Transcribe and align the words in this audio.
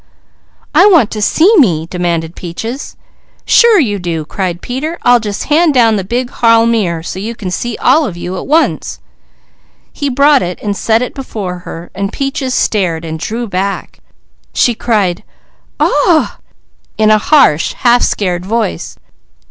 "I 0.73 0.87
want 0.87 1.11
to 1.11 1.21
see 1.21 1.55
me!" 1.57 1.85
demanded 1.85 2.35
Peaches. 2.35 2.95
"Sure 3.45 3.79
you 3.79 3.99
do!" 3.99 4.25
cried 4.25 4.59
Peter. 4.63 4.97
"I'll 5.03 5.19
just 5.19 5.43
hand 5.43 5.75
down 5.75 5.95
the 5.95 6.03
big 6.03 6.31
hall 6.31 6.65
mirror 6.65 7.03
so 7.03 7.19
you 7.19 7.35
can 7.35 7.51
see 7.51 7.77
all 7.77 8.07
of 8.07 8.17
you 8.17 8.35
at 8.35 8.47
once." 8.47 8.99
He 9.93 10.09
brought 10.09 10.41
it 10.41 10.59
and 10.63 10.75
set 10.75 11.03
it 11.03 11.13
before 11.13 11.59
her. 11.59 11.91
Peaches 12.13 12.55
stared 12.55 13.05
and 13.05 13.19
drew 13.19 13.47
back. 13.47 13.99
She 14.53 14.73
cried, 14.73 15.23
"Aw 15.79 15.85
w 15.85 15.95
ah!" 16.07 16.39
in 16.97 17.11
a 17.11 17.19
harsh, 17.19 17.73
half 17.73 18.01
scared 18.01 18.43
voice. 18.43 18.97